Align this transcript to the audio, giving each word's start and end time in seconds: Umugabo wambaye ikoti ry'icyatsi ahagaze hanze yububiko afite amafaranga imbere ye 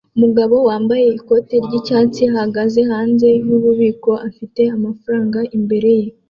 Umugabo 0.17 0.55
wambaye 0.67 1.05
ikoti 1.17 1.55
ry'icyatsi 1.65 2.21
ahagaze 2.33 2.79
hanze 2.91 3.27
yububiko 3.47 4.11
afite 4.27 4.61
amafaranga 4.75 5.39
imbere 5.59 5.89
ye 5.99 6.07